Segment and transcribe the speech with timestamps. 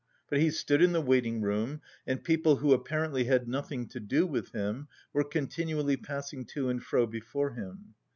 [0.31, 4.25] But he stood in the waiting room, and people, who apparently had nothing to do
[4.25, 7.93] with him, were continually passing to and fro before him.